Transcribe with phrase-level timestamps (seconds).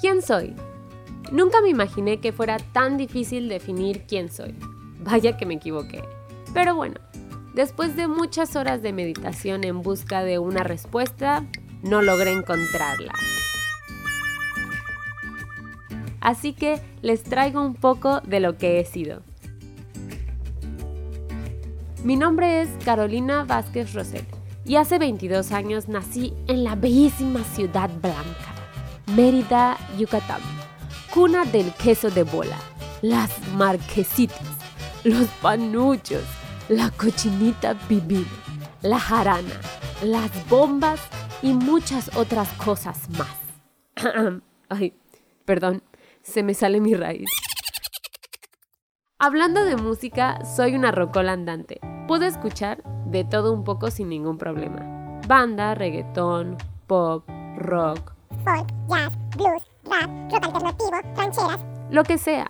[0.00, 0.54] ¿Quién soy?
[1.32, 4.54] Nunca me imaginé que fuera tan difícil definir quién soy.
[5.00, 6.02] Vaya que me equivoqué.
[6.52, 6.96] Pero bueno,
[7.54, 11.44] después de muchas horas de meditación en busca de una respuesta,
[11.82, 13.12] no logré encontrarla.
[16.20, 19.22] Así que les traigo un poco de lo que he sido.
[22.04, 24.26] Mi nombre es Carolina Vázquez Roset
[24.64, 28.45] y hace 22 años nací en la bellísima ciudad blanca,
[29.14, 30.40] Mérida, Yucatán,
[31.14, 32.58] cuna del queso de bola,
[33.02, 34.40] las marquesitas,
[35.04, 36.24] los panuchos,
[36.68, 38.26] la cochinita pibil,
[38.82, 39.60] la jarana,
[40.02, 41.00] las bombas
[41.40, 43.36] y muchas otras cosas más.
[44.68, 44.92] Ay,
[45.44, 45.84] perdón,
[46.22, 47.30] se me sale mi raíz.
[49.20, 51.80] Hablando de música, soy una rocola andante.
[52.08, 55.20] Puedo escuchar de todo un poco sin ningún problema.
[55.28, 58.15] Banda, reggaetón, pop, rock.
[58.46, 61.58] Jazz, blues, rock alternativo, rancheras.
[61.90, 62.48] Lo que sea.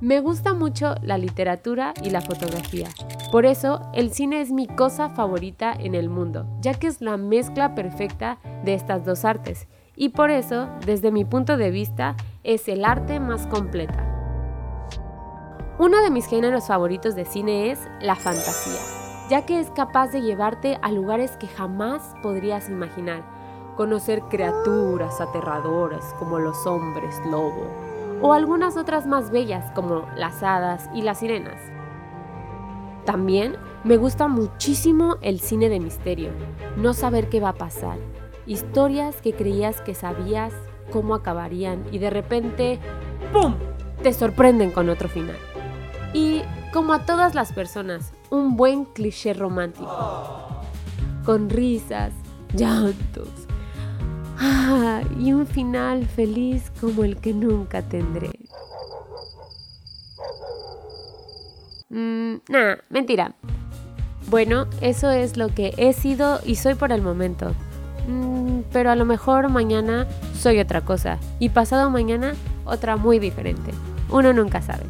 [0.00, 2.88] Me gusta mucho la literatura y la fotografía.
[3.30, 7.18] Por eso, el cine es mi cosa favorita en el mundo, ya que es la
[7.18, 9.68] mezcla perfecta de estas dos artes.
[9.96, 14.02] Y por eso, desde mi punto de vista, es el arte más completa.
[15.78, 18.80] Uno de mis géneros favoritos de cine es la fantasía,
[19.28, 23.35] ya que es capaz de llevarte a lugares que jamás podrías imaginar,
[23.76, 27.68] conocer criaturas aterradoras como los hombres lobo,
[28.22, 31.60] o algunas otras más bellas como las hadas y las sirenas.
[33.04, 36.30] También me gusta muchísimo el cine de misterio,
[36.76, 37.98] no saber qué va a pasar,
[38.46, 40.52] historias que creías que sabías
[40.90, 42.80] cómo acabarían y de repente,
[43.32, 43.54] ¡pum!,
[44.02, 45.36] te sorprenden con otro final.
[46.12, 49.90] Y como a todas las personas, un buen cliché romántico.
[51.24, 52.12] Con risas,
[52.54, 53.45] llantos.
[54.38, 58.30] Ah, y un final feliz como el que nunca tendré.
[61.88, 63.32] Mm, nah, mentira.
[64.28, 67.54] Bueno, eso es lo que he sido y soy por el momento.
[68.08, 73.72] Mm, pero a lo mejor mañana soy otra cosa y pasado mañana otra muy diferente.
[74.10, 74.84] Uno nunca sabe.